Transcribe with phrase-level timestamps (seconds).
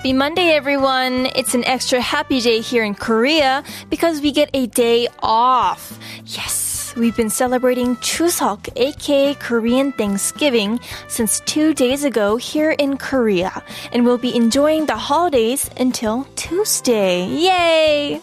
[0.00, 1.26] Happy Monday, everyone.
[1.36, 5.98] It's an extra happy day here in Korea because we get a day off.
[6.24, 13.62] Yes, we've been celebrating Chuseok, aka Korean Thanksgiving, since two days ago here in Korea,
[13.92, 17.26] and we'll be enjoying the holidays until Tuesday.
[17.26, 18.22] Yay!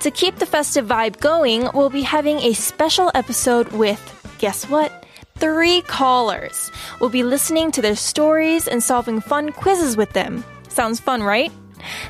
[0.00, 4.00] To keep the festive vibe going, we'll be having a special episode with,
[4.38, 5.04] guess what?
[5.36, 6.70] Three callers.
[7.00, 10.42] We'll be listening to their stories and solving fun quizzes with them.
[10.72, 11.52] Sounds fun, right?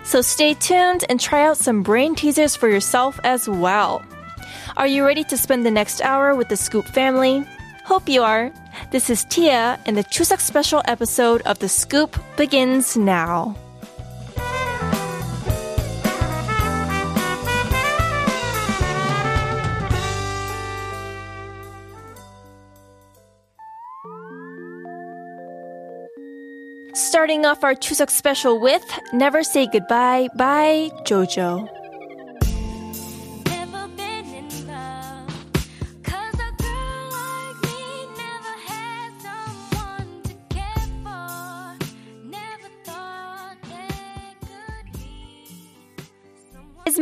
[0.05, 4.03] So stay tuned and try out some brain teasers for yourself as well.
[4.77, 7.45] Are you ready to spend the next hour with the Scoop family?
[7.85, 8.53] Hope you are.
[8.93, 13.57] This is Tia, and the Chuseok special episode of The Scoop begins now.
[26.95, 31.82] Starting off our Chuseok special with Never Say Goodbye by JoJo.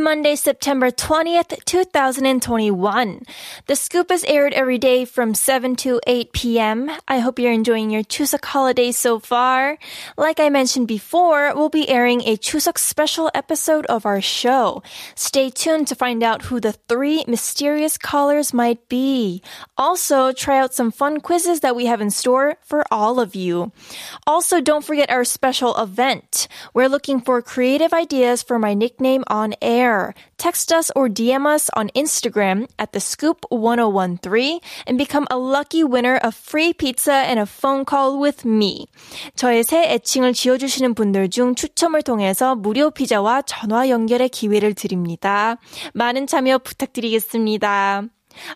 [0.01, 3.21] Monday, September 20th, 2021.
[3.67, 6.89] The Scoop is aired every day from 7 to 8 p.m.
[7.07, 9.77] I hope you're enjoying your Chuseok holiday so far.
[10.17, 14.81] Like I mentioned before, we'll be airing a Chuseok special episode of our show.
[15.13, 19.43] Stay tuned to find out who the three mysterious callers might be.
[19.77, 23.71] Also, try out some fun quizzes that we have in store for all of you.
[24.25, 26.47] Also, don't forget our special event.
[26.73, 29.90] We're looking for creative ideas for my nickname on air
[30.38, 35.82] Text us or DM us on Instagram at the scoop 1013 and become a lucky
[35.82, 38.86] winner of free pizza and a phone call with me.
[39.34, 45.56] 저의 새 애칭을 지어주시는 분들 중 추첨을 통해서 무료 피자와 전화 연결의 기회를 드립니다.
[45.94, 48.04] 많은 참여 부탁드리겠습니다.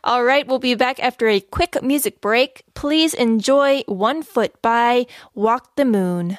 [0.06, 2.62] Alright, we'll be back after a quick music break.
[2.74, 6.38] Please enjoy One Foot by Walk the Moon.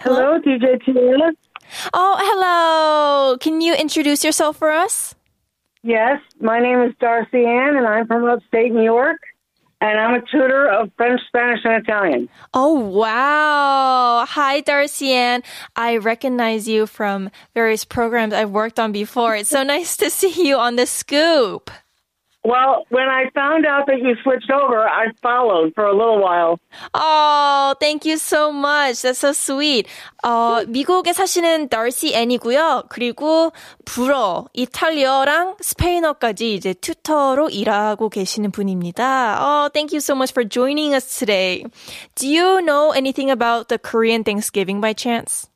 [0.00, 1.30] Hello, DJ Tia.
[1.94, 3.38] Oh, hello.
[3.38, 5.14] Can you introduce yourself for us?
[5.84, 9.20] Yes, my name is Darcy Ann, and I'm from upstate New York,
[9.80, 12.28] and I'm a tutor of French, Spanish, and Italian.
[12.52, 14.24] Oh, wow.
[14.28, 15.42] Hi, Darcy Ann.
[15.76, 19.36] I recognize you from various programs I've worked on before.
[19.36, 21.70] It's so nice to see you on the scoop.
[22.45, 26.59] Well, when I found out that you switched over, I followed for a little while.
[26.93, 29.01] Oh, thank you so much.
[29.01, 29.87] That's so sweet.
[30.25, 32.89] 어, 미국에 사시는 Darcy Ann이고요.
[32.89, 33.53] 그리고
[33.85, 39.37] 불어, 이탈리아랑 스페인어까지 이제 튜터로 일하고 계시는 분입니다.
[39.39, 41.63] Oh, thank you so much for joining us today.
[42.15, 45.47] Do you know anything about the Korean Thanksgiving by chance?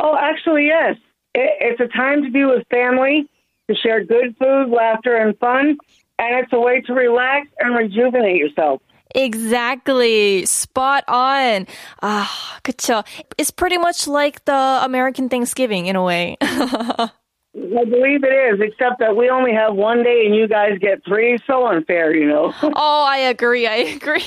[0.00, 0.96] Oh, actually, yes.
[1.32, 3.30] It, it's a time to be with family,
[3.70, 5.78] to share good food, laughter, and fun,
[6.19, 8.81] and it's a way to relax and rejuvenate yourself.
[9.15, 10.45] Exactly.
[10.45, 11.65] Spot on.
[12.03, 13.03] Ah, 그쵸.
[13.37, 16.37] It's pretty much like the American Thanksgiving in a way.
[16.41, 21.03] I believe it is, except that we only have one day and you guys get
[21.03, 21.39] three.
[21.47, 22.53] So unfair, you know.
[22.63, 23.65] oh, I agree.
[23.65, 24.21] I agree.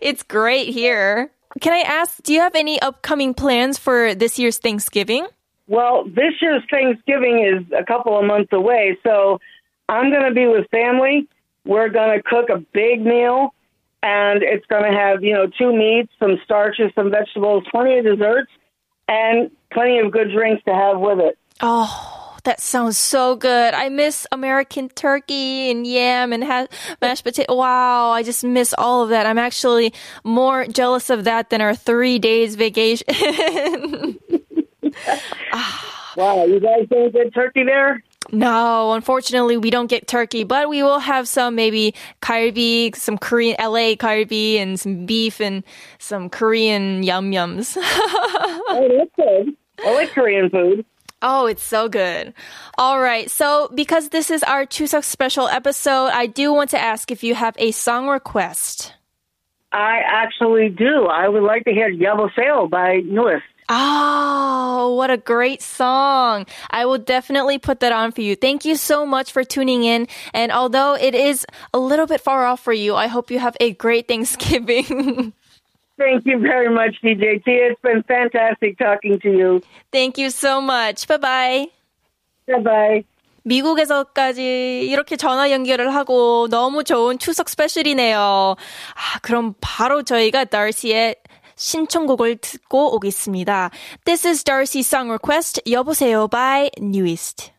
[0.00, 1.30] it's great here.
[1.60, 5.26] Can I ask, do you have any upcoming plans for this year's Thanksgiving?
[5.66, 9.38] Well, this year's Thanksgiving is a couple of months away, so
[9.90, 11.26] I'm going to be with family.
[11.66, 13.52] We're going to cook a big meal,
[14.04, 18.04] and it's going to have, you know, two meats, some starches, some vegetables, plenty of
[18.04, 18.50] desserts,
[19.08, 21.36] and plenty of good drinks to have with it.
[21.60, 23.74] Oh, that sounds so good.
[23.74, 26.68] I miss American turkey and yam and ha-
[27.02, 27.54] mashed potato.
[27.56, 29.26] Wow, I just miss all of that.
[29.26, 33.04] I'm actually more jealous of that than our three days vacation.
[35.52, 36.14] Ah.
[36.16, 38.02] Wow, you guys don't get turkey there?
[38.32, 43.56] No, unfortunately, we don't get turkey, but we will have some maybe kalbi, some Korean
[43.58, 45.64] LA kalbi, and some beef and
[45.98, 47.76] some Korean yum yums.
[48.72, 49.56] Oh, that's good.
[49.84, 50.84] I like Korean food.
[51.22, 52.32] Oh, it's so good.
[52.78, 53.30] All right.
[53.30, 57.34] So, because this is our Chuseok special episode, I do want to ask if you
[57.34, 58.94] have a song request.
[59.72, 61.06] I actually do.
[61.06, 63.42] I would like to hear Yaboseo by NU'EST.
[63.69, 66.45] Oh, what a great song.
[66.69, 68.35] I will definitely put that on for you.
[68.35, 70.07] Thank you so much for tuning in.
[70.33, 73.57] And although it is a little bit far off for you, I hope you have
[73.59, 75.33] a great Thanksgiving.
[75.97, 77.51] Thank you very much, DJ T.
[77.51, 79.61] It's been fantastic talking to you.
[79.91, 81.07] Thank you so much.
[81.07, 81.67] Bye bye.
[82.47, 83.03] Bye bye.
[83.45, 88.17] 미국에서까지 이렇게 전화 연결을 하고 너무 좋은 추석 스페셜이네요.
[88.19, 91.15] 아, 그럼 바로 저희가 Darcy의
[91.60, 93.70] 신청곡을 듣고 오겠습니다.
[94.04, 97.52] This is Darcy's song request 여보세요 by Newest.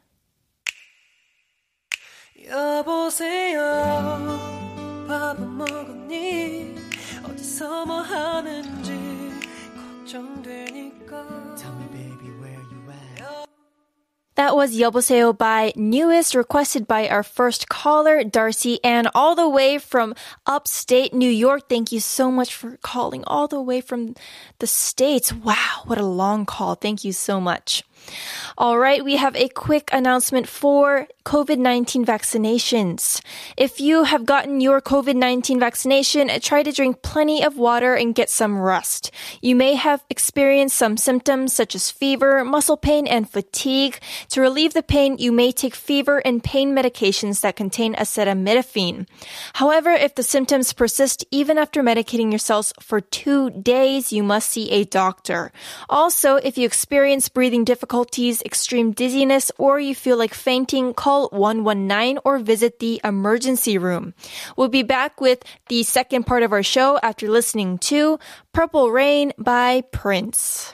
[2.48, 3.62] 여보세요
[5.08, 6.76] 밥은 먹었니
[7.24, 8.92] 어디서 뭐 하는지
[9.78, 10.41] 걱정
[14.36, 19.78] That was Yoboseo by NU'EST requested by our first caller, Darcy, and all the way
[19.78, 21.68] from upstate New York.
[21.68, 24.16] Thank you so much for calling all the way from
[24.60, 25.34] the States.
[25.34, 26.76] Wow, what a long call.
[26.76, 27.84] Thank you so much.
[28.58, 33.22] All right, we have a quick announcement for COVID 19 vaccinations.
[33.56, 38.16] If you have gotten your COVID 19 vaccination, try to drink plenty of water and
[38.16, 39.12] get some rest.
[39.42, 44.00] You may have experienced some symptoms such as fever, muscle pain, and fatigue.
[44.30, 49.08] To relieve the pain, you may take fever and pain medications that contain acetaminophen.
[49.54, 54.70] However, if the symptoms persist even after medicating yourselves for two days, you must see
[54.72, 55.52] a doctor.
[55.90, 62.20] Also, if you experience breathing difficulties, extreme dizziness, or you feel like fainting, call 119
[62.24, 64.14] or visit the emergency room.
[64.56, 68.18] We'll be back with the second part of our show after listening to
[68.54, 70.74] Purple Rain by Prince.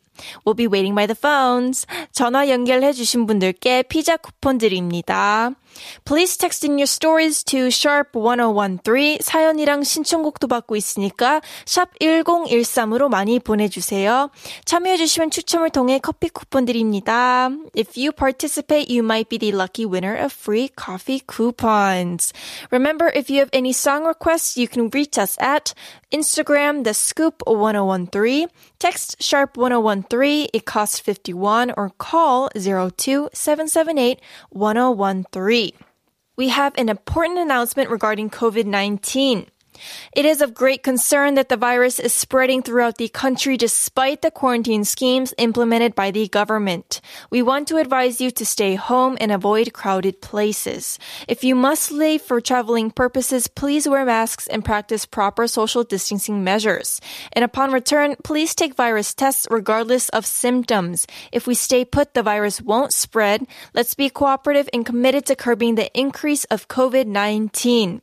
[0.46, 1.86] We'll be waiting by the phones.
[2.14, 5.52] 전화 연결해 주신 분들께 피자 쿠폰 드립니다.
[6.06, 9.20] Please text in your stories to sharp 1013.
[9.22, 14.30] 사연이랑 신청곡도 받고 있으니까 샵 1013으로 많이 보내주세요.
[14.66, 17.50] 참여해 주시면 추첨을 통해 커피 쿠폰 드립니다.
[17.76, 22.32] If you participate, you might be the lucky winner of free coffee coupons.
[22.72, 25.74] Remember, if you have any song requests, you can reach us at
[26.12, 28.48] Instagram, the scoop 1013,
[28.80, 35.59] text sharp 1013, it costs 51, or call 02778 1013.
[36.41, 39.51] We have an important announcement regarding COVID 19.
[40.13, 44.31] It is of great concern that the virus is spreading throughout the country despite the
[44.31, 47.01] quarantine schemes implemented by the government.
[47.31, 50.99] We want to advise you to stay home and avoid crowded places.
[51.29, 56.45] If you must leave for traveling purposes, please wear masks and practice proper social distancing
[56.45, 57.01] measures.
[57.33, 61.07] And upon return, please take virus tests regardless of symptoms.
[61.33, 63.47] If we stay put, the virus won't spread.
[63.75, 68.03] Let's be cooperative and committed to curbing the increase of COVID 19.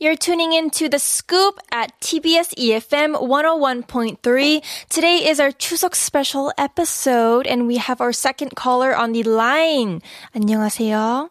[0.00, 4.62] You're tuning in to The Scoop at TBS EFM 101.3.
[4.88, 10.00] Today is our Chuseok special episode and we have our second caller on the line.
[10.36, 11.30] 안녕하세요.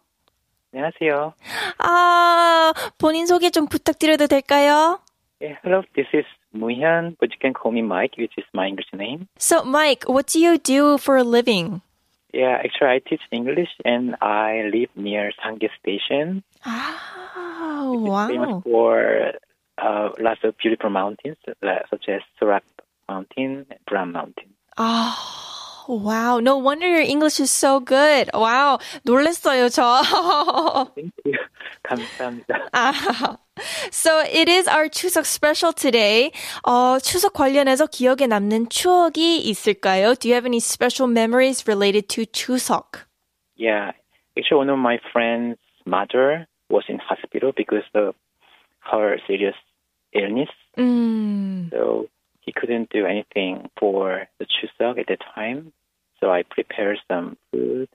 [0.74, 1.34] 안녕하세요.
[1.80, 5.00] 아, 본인 소개 좀 부탁드려도 될까요?
[5.40, 8.92] Yeah, hello, this is Muhyun, but you can call me Mike, which is my English
[8.92, 9.30] name.
[9.38, 11.80] So, Mike, what do you do for a living?
[12.34, 16.44] Yeah, actually, I teach English and I live near Sanggye Station.
[16.66, 18.28] Oh, wow.
[18.28, 19.32] Famous for
[19.78, 22.62] uh, lots of beautiful mountains, such as Surak
[23.10, 24.54] Mountain and Buram Mountain.
[24.78, 25.38] Oh.
[25.88, 28.30] Wow, no wonder your English is so good.
[28.34, 30.04] Wow, 놀랐어요 저.
[30.96, 31.40] Thank you.
[31.84, 32.68] 감사합니다.
[32.74, 33.38] 아,
[33.90, 36.32] so it is our 추석 special today.
[36.64, 40.14] 어, 추석 관련해서 기억에 남는 추억이 있을까요?
[40.16, 43.08] Do you have any special memories related to 추석?
[43.56, 43.94] Yeah,
[44.38, 48.15] actually one of my friends mother was in hospital because of
[48.91, 49.56] her serious
[50.13, 50.50] illness.
[50.77, 52.08] 음, So
[52.41, 55.74] he couldn't do anything for the Chuseok at the time.
[56.20, 57.89] So I prepared some food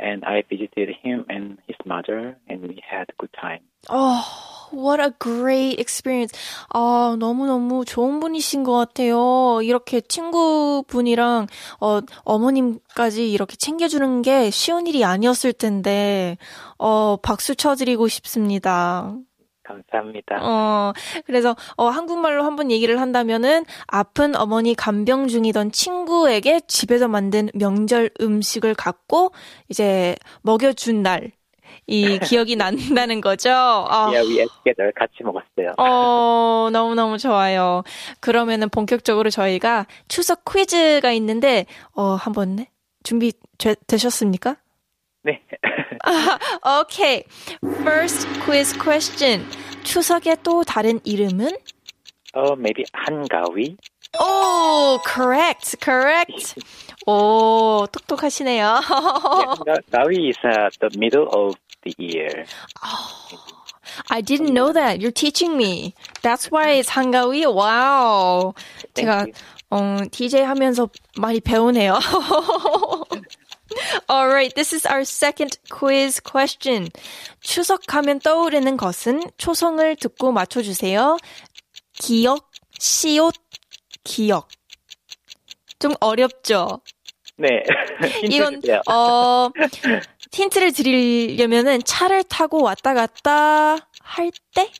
[0.00, 3.60] and I visited him and his mother and we had a good time.
[3.88, 6.36] oh, what a great experience.
[6.68, 9.60] 아, 너무너무 좋은 분이신 것 같아요.
[9.62, 11.46] 이렇게 친구분이랑,
[11.80, 16.36] 어, 어머님까지 이렇게 챙겨주는 게 쉬운 일이 아니었을 텐데,
[16.78, 19.16] 어, 박수 쳐드리고 싶습니다.
[19.70, 20.38] 감사합니다.
[20.42, 20.92] 어,
[21.26, 28.74] 그래서, 어, 한국말로 한번 얘기를 한다면은, 아픈 어머니 간병 중이던 친구에게 집에서 만든 명절 음식을
[28.74, 29.32] 갖고,
[29.68, 31.32] 이제, 먹여준 날,
[31.86, 33.50] 이 기억이 난다는 거죠?
[33.50, 34.92] 아, we ate together.
[34.94, 35.74] 같이 먹었어요.
[35.78, 37.82] 어, 너무너무 좋아요.
[38.20, 42.64] 그러면은 본격적으로 저희가 추석 퀴즈가 있는데, 어, 한번
[43.02, 44.56] 준비 되, 되셨습니까?
[45.22, 45.42] 네.
[46.64, 47.24] Okay.
[47.82, 49.44] First quiz question.
[49.84, 51.56] 추석의 또 다른 이름은?
[52.34, 53.76] oh, maybe 한가위?
[54.18, 56.54] Oh, correct, correct.
[57.06, 58.80] 오, 똑똑하시네요.
[59.66, 62.44] yeah, 가위 is uh, the middle of the year.
[64.10, 65.00] I didn't know that.
[65.00, 65.94] You're teaching me.
[66.22, 67.46] That's why it's 한가위.
[67.46, 68.54] Wow.
[68.94, 69.32] 제가 you.
[69.70, 71.98] 어, DJ 하면서 많이 배우네요.
[74.08, 76.88] All right, this is our second quiz question.
[77.40, 81.16] 추석하면 떠오르는 것은 초성을 듣고 맞춰주세요.
[81.94, 83.34] 기억, 시옷,
[84.04, 84.48] 기억.
[85.78, 86.80] 좀 어렵죠?
[87.36, 87.48] 네.
[88.24, 88.60] 이건.
[88.88, 89.50] 어
[90.32, 94.70] 힌트를 드리려면은 차를 타고 왔다 갔다 할 때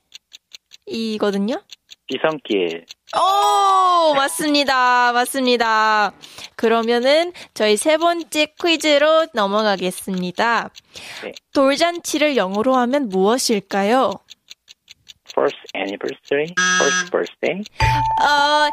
[0.86, 1.62] 이거든요.
[2.10, 2.86] 비성길.
[3.16, 6.12] 오 맞습니다, 맞습니다.
[6.56, 10.70] 그러면은 저희 세 번째 퀴즈로 넘어가겠습니다.
[11.22, 11.32] 네.
[11.52, 14.12] 돌잔치를 영어로 하면 무엇일까요?
[15.36, 17.62] First anniversary, first birthday.
[18.20, 18.68] 어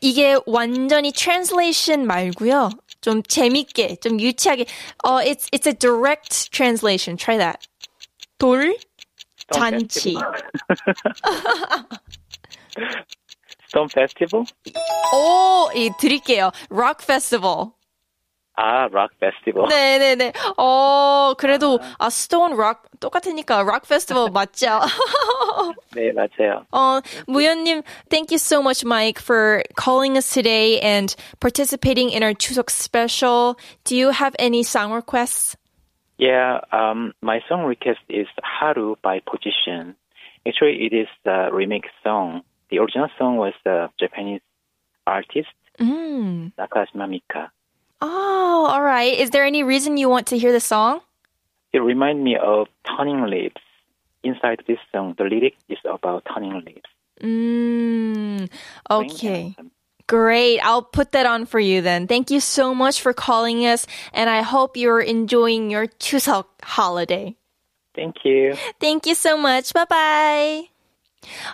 [0.00, 2.70] 이게 완전히 translation 말고요.
[3.00, 4.66] 좀 재밌게, 좀 유치하게.
[5.04, 7.16] 어, it's it's a direct translation.
[7.16, 7.68] Try that.
[8.38, 8.76] 돌
[9.52, 10.16] 잔치.
[12.75, 13.05] Festival.
[13.67, 14.45] Stone Festival?
[15.13, 16.51] 오, 이 드릴게요.
[16.69, 17.71] Rock Festival.
[18.57, 19.67] 아, Rock Festival.
[19.69, 20.33] 네네네.
[20.57, 24.81] 어, 그래도, 아, Stone Rock, 똑같으니까 Rock Festival 맞죠?
[25.95, 26.65] 네, 맞아요.
[26.71, 32.33] 어, 무연님, thank you so much, Mike, for calling us today and participating in our
[32.33, 33.57] Chuseok special.
[33.85, 35.55] Do you have any song requests?
[36.17, 39.95] Yeah, um, my song request is Haru by Position.
[40.45, 42.43] Actually, it is a remix song.
[42.70, 44.40] the original song was a Japanese
[45.06, 46.52] artist, Mm.
[46.58, 47.50] Nakashima Mika.
[48.00, 49.18] Oh, all right.
[49.18, 51.00] Is there any reason you want to hear the song?
[51.72, 53.60] It reminds me of Turning Leaves.
[54.22, 56.90] Inside this song, the lyric is about turning leaves.
[57.22, 58.50] Mm,
[58.90, 59.54] okay.
[60.08, 60.58] Great.
[60.60, 62.08] I'll put that on for you then.
[62.08, 67.36] Thank you so much for calling us, and I hope you're enjoying your Chuseok holiday.
[67.94, 68.56] Thank you.
[68.80, 69.72] Thank you so much.
[69.72, 70.62] Bye bye.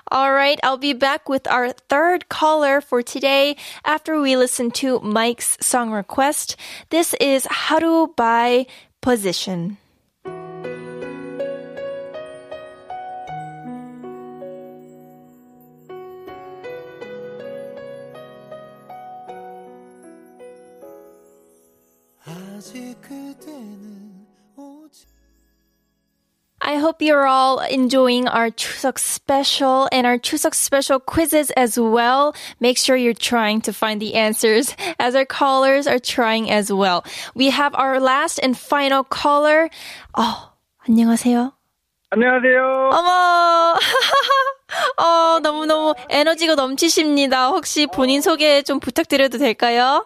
[0.10, 5.00] All right, I'll be back with our third caller for today after we listen to
[5.02, 6.56] Mike's song request.
[6.90, 8.68] This is Haru by
[9.02, 9.78] Position.
[22.26, 25.06] 아직 그대는 오지
[26.62, 32.36] I hope you're all enjoying our Chuseok special and our Chuseok special quizzes as well.
[32.60, 37.06] Make sure you're trying to find the answers as our callers are trying as well.
[37.36, 39.70] We have our last and final caller.
[40.16, 40.52] Oh,
[40.90, 41.54] 안녕하세요.
[42.10, 42.90] 안녕하세요.
[42.92, 43.76] 어머!
[44.98, 47.50] 어, 너무너무 에너지가 넘치십니다.
[47.50, 50.06] 혹시 본인 소개 좀 부탁드려도 될까요?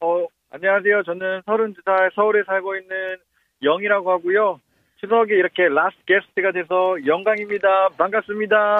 [0.00, 1.02] 어, 안녕하세요.
[1.04, 3.16] 저는 32살 서울에 살고 있는
[3.62, 4.60] 영이라고 하고요.
[4.99, 7.89] 추석에 이렇게 라스트 게스트가 돼서 영광입니다.
[7.97, 8.77] 반갑습니다.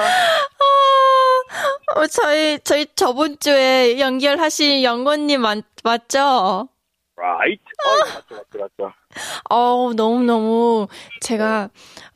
[1.96, 6.70] 어, 저희, 저희 저번 주에 연결하신 영건님 맞, 맞죠?
[7.16, 7.64] Right.
[7.86, 8.94] 어, 맞죠, 맞죠, 맞죠.
[9.50, 10.88] 어우, 너무너무
[11.22, 11.70] 제가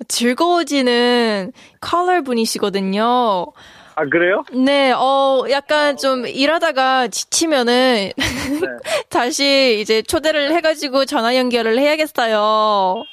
[0.08, 3.54] 즐거워지는 컬러 분이시거든요.
[3.96, 4.44] 아, 그래요?
[4.54, 8.12] 네, 어, 약간 좀 일하다가 지치면은
[9.10, 12.38] 다시 이제 초대를 해가지고 전화 연결을 해야겠어요.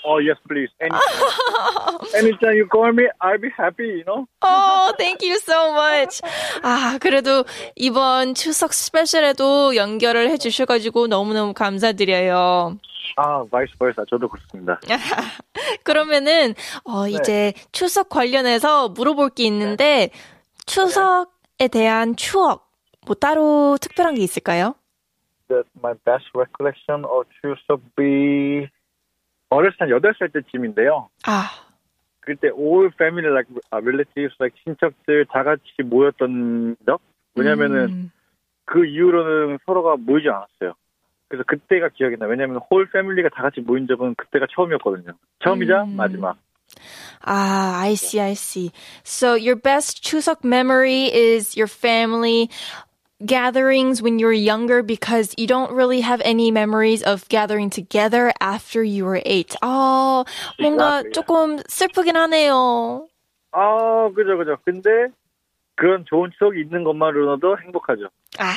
[0.05, 0.73] Oh, yes, please.
[0.81, 2.15] Anytime.
[2.15, 4.27] Anytime you call me, I'll be happy, you know?
[4.41, 6.23] 어, thank you so much.
[6.63, 7.45] 아, 그래도
[7.75, 12.79] 이번 추석 스페셜에도 연결을 해주셔가지고 너무너무 감사드려요.
[13.17, 14.05] 아, vice versa.
[14.09, 14.79] 저도 그렇습니다.
[15.83, 16.55] 그러면은,
[16.85, 20.11] 어, 이제 추석 관련해서 물어볼 게 있는데,
[20.69, 22.71] 추석에 대한 추억,
[23.07, 24.75] 뭐 따로 특별한 게 있을까요?
[25.49, 28.69] That my best recollection of 추석 be
[29.49, 31.09] 어렸을 때 8살 때쯤인데요.
[31.27, 31.49] 아,
[32.21, 37.01] 그때 all family like uh, relatives like 친척들 다 같이 모였던 적
[37.35, 38.11] 왜냐면은 음,
[38.67, 40.75] 그 이후로는 서로가 모이지 않았어요.
[41.29, 42.27] 그래서 그때가 기억이 나.
[42.27, 45.13] 왜냐면 홀 패밀리가 다 같이 모인 적은 그때가 처음이었거든요.
[45.41, 45.97] 처음이자 음.
[45.97, 46.37] 마지막.
[47.26, 48.72] Ah, I see, I see.
[49.04, 52.50] So your best Chuseok memory is your family
[53.26, 58.34] gatherings when you were younger because you don't really have any memories of gathering together
[58.42, 59.56] after you were eight.
[59.62, 60.26] 아,
[60.60, 61.12] 뭔가 Exactly.
[61.14, 63.08] 조금 슬프긴 하네요.
[63.52, 64.58] 아, 그죠, 그죠.
[64.66, 64.90] 근데
[65.76, 68.10] 그런 좋은 추억이 있는 것만으로도 행복하죠.
[68.40, 68.56] 아,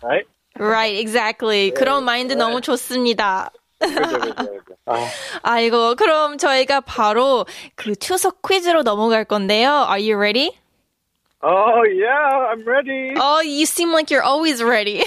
[0.00, 0.26] Right?
[0.58, 1.72] right, exactly.
[1.72, 3.50] 그런 마인드 너무 좋습니다.
[3.83, 4.75] 그죠, 그죠, 그죠.
[4.85, 5.07] 아,
[5.43, 9.85] 아이고, 그럼 저희가 바로 그 추석 퀴즈로 넘어갈 건데요.
[9.89, 10.51] Are you ready?
[11.41, 13.13] oh, yeah, I'm ready.
[13.19, 15.03] Oh, you seem like you're always ready.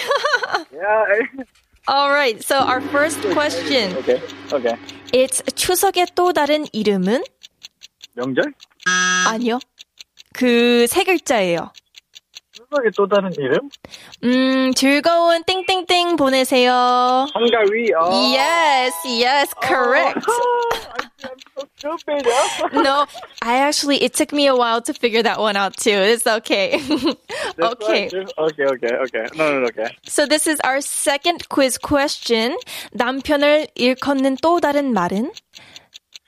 [0.73, 1.43] Yeah.
[1.89, 2.43] All right.
[2.43, 3.97] So our first question.
[3.99, 4.21] Okay,
[4.53, 4.77] okay.
[5.13, 7.23] It's 추석의 또 다른 이름은?
[8.15, 8.53] 명절?
[9.29, 9.61] 아니요.
[10.35, 11.73] 그 세 글자예요.
[12.69, 13.69] 추석의 또 다른 이름?
[14.25, 17.27] 음, 즐거운 땡땡땡 보내세요.
[17.33, 17.93] 한가위.
[17.95, 18.11] 어.
[18.35, 20.19] Yes, yes, correct.
[21.25, 21.39] I'm
[21.79, 22.27] so stupid.
[22.75, 23.07] No,
[23.43, 25.91] I actually, it took me a while to figure that one out too.
[25.91, 26.81] It's okay.
[27.59, 28.09] Okay.
[28.13, 28.31] right.
[28.39, 29.27] Okay, okay, okay.
[29.35, 29.97] No, no, no, okay.
[30.05, 32.57] So this is our second quiz question.
[32.93, 35.33] 남편을 일컫는 또 다른 말은?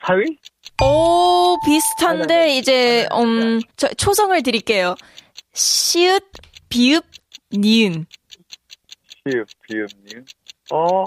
[0.06, 0.38] 사위?
[0.80, 4.94] 오, 비슷한데 이제 음, 저 초성을 드릴게요.
[5.58, 6.22] 시읒,
[6.68, 7.04] 비읍,
[7.52, 8.06] 니은.
[9.24, 10.24] 비읍, 비읍님.
[10.70, 11.04] 어,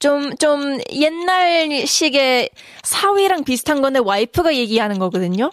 [0.00, 2.50] 좀, 좀 옛날식의
[2.82, 5.50] 사위랑 비슷한 건데 와이프가 얘기하는 거거든요.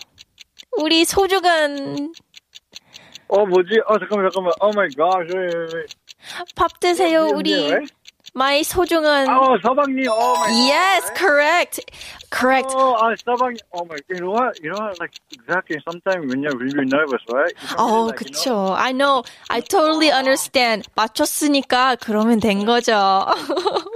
[0.78, 2.12] 우리 소중한
[3.28, 3.80] 어, 뭐지?
[3.88, 4.54] 어, 잠깐만, 잠깐만.
[4.60, 5.34] Oh my gosh.
[5.34, 5.96] wait, wait, wait.
[6.56, 7.54] 밥 드세요, 우리
[8.31, 8.31] 미안, right?
[8.35, 9.29] 마이 소중한.
[9.29, 10.07] 어, 서방님.
[10.11, 11.81] Oh my Yes, correct.
[12.31, 12.71] Correct.
[12.75, 13.59] Oh, uh, 서방님.
[13.73, 14.63] Oh my, you know what?
[14.63, 15.01] You know what?
[15.01, 15.79] Like, exactly.
[15.89, 17.53] Sometimes when you're really nervous, right?
[17.63, 18.75] You can't 어, really, like, you know, 그쵸.
[18.77, 19.25] I know.
[19.49, 20.87] I totally understand.
[20.97, 22.93] 맞췄으니까 그러면 된 거죠.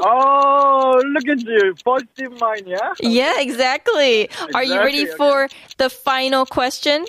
[0.03, 1.75] Oh, look at you.
[1.85, 2.93] Positive mind, yeah?
[3.01, 4.31] yeah, exactly.
[4.55, 7.05] Are you ready Exactly, for the final question?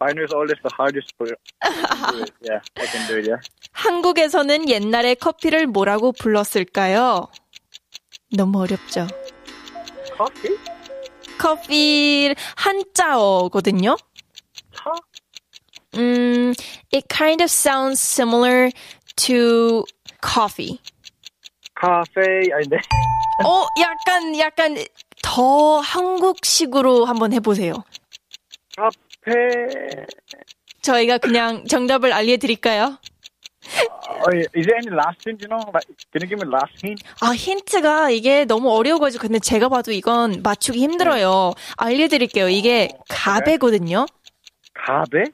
[0.00, 1.38] Final is always the hardest for it.
[2.40, 3.40] Yeah, I can do it, yeah.
[3.72, 7.28] 한국에서는 옛날에 커피를 뭐라고 불렀을까요?
[8.34, 9.06] 너무 어렵죠.
[10.16, 10.56] Coffee?
[11.38, 13.96] 커피 한자어거든요.
[14.74, 14.90] 차?
[15.96, 16.54] 음,
[16.94, 18.70] it kind of sounds similar
[19.16, 19.84] to
[20.22, 20.78] coffee.
[21.74, 22.20] 카페,
[22.54, 22.78] 아닌데.
[23.44, 24.76] 어, 약간 약간
[25.22, 27.74] 더 한국식으로 한번 해보세요.
[28.76, 28.96] 카페.
[30.82, 32.98] 저희가 그냥 정답을 알려드릴까요?
[34.08, 35.60] Oh, is there any last hint, you know?
[35.72, 37.02] Like, can you give me last hint?
[37.20, 41.52] 아, 힌트가 이게 너무 어려워가지고 근데 제가 봐도 이건 맞추기 힘들어요.
[41.76, 42.48] 알려드릴게요.
[42.48, 44.06] 이게 가베거든요.
[44.74, 45.24] 가베?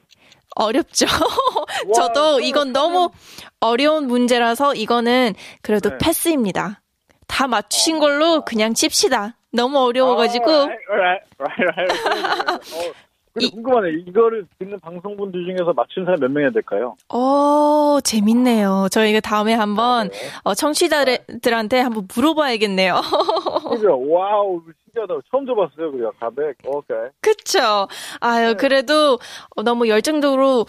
[0.55, 1.05] 어렵죠.
[1.95, 3.11] 저도 이건 너무
[3.59, 5.97] 어려운 문제라서 이거는 그래도 네.
[5.99, 6.81] 패스입니다.
[7.27, 9.37] 다 맞추신 걸로 그냥 칩시다.
[9.51, 12.93] 너무 어려워가지고 Alright, alright, right, right, right.
[13.37, 13.89] 어, 근데 이- 궁금하네.
[14.07, 16.95] 이거를 듣는 방송분들 중에서 맞춘 사람 몇 명이나 될까요?
[17.09, 18.87] 어 재밌네요.
[18.91, 20.09] 저희가 다음에 한번
[20.43, 22.95] 어, 청취자들한테 한번 물어봐야겠네요.
[23.69, 23.99] 그죠?
[24.09, 25.13] 와우, 신기하다.
[25.29, 25.91] 처음 들어봤어요.
[25.91, 26.57] 그냥 가백.
[26.65, 26.97] 오케이.
[27.21, 27.87] 그쵸.
[28.19, 29.19] 아유, 그래도
[29.63, 30.65] 너무 열정적으로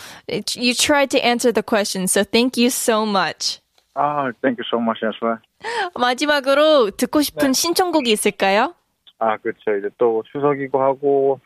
[0.57, 3.61] you tried to answer the question, so thank you so much.
[3.95, 5.39] 아, thank you so much as well.
[5.99, 7.53] 마지막으로 듣고 싶은 네.
[7.53, 8.75] 신청곡이 있을까요?
[9.19, 9.77] 아, 그렇죠.
[9.77, 11.41] 이제 또 추석이고 하고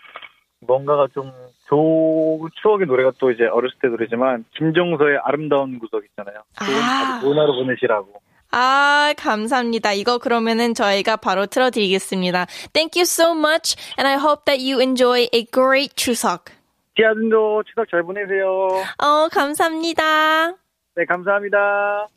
[0.66, 1.32] 뭔가가 좀
[1.68, 6.42] 좋은 추억의 노래가 또 이제 어렸을 때 노래지만 김종서의 아름다운 구석 있잖아요.
[6.64, 7.20] 좋은, 아.
[7.20, 8.20] 좋은 하루 보내시라고.
[8.52, 9.94] 아, 감사합니다.
[9.94, 12.46] 이거 그러면은 저희가 바로 틀어드리겠습니다.
[12.74, 16.44] Thank you so much, and I hope that you enjoy a great 추석.
[16.96, 18.68] 지아준도 추석 잘 보내세요.
[18.98, 20.50] 어, 감사합니다.
[20.94, 22.08] 네, 감사합니다.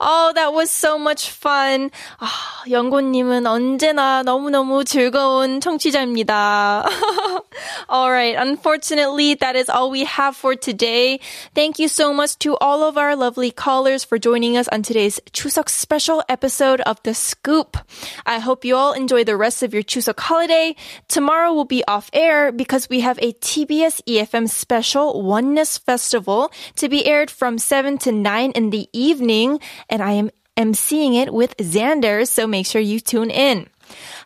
[0.00, 1.90] Oh, that was so much fun.
[2.18, 2.28] 아,
[2.68, 6.86] 영고님은 언제나 너무너무 즐거운 청취자입니다.
[7.90, 11.20] Alright, unfortunately, that is all we have for today.
[11.54, 15.20] Thank you so much to all of our lovely callers for joining us on today's
[15.32, 17.76] Chuseok special episode of The Scoop.
[18.24, 20.76] I hope you all enjoy the rest of your Chuseok holiday.
[21.08, 26.88] Tomorrow will be off air because we have a TBS EFM special Oneness Festival to
[26.88, 31.33] be aired from 7 to 9 in the evening, and I am am seeing it
[31.33, 33.67] with Xander, so make sure you tune in.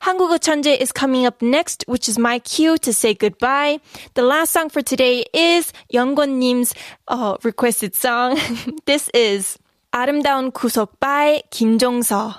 [0.01, 3.79] 한국어 천재 is coming up next, which is my cue to say goodbye.
[4.13, 6.73] The last song for today is 영권님's
[7.07, 8.39] uh, requested song.
[8.85, 9.57] this is
[9.91, 12.35] 아름다운 구속 by 김종서.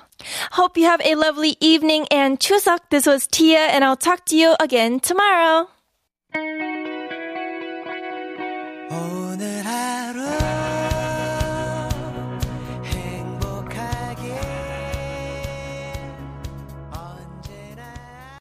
[0.53, 2.91] Hope you have a lovely evening and 추석.
[2.91, 5.69] This was Tia, and I'll talk to you again tomorrow.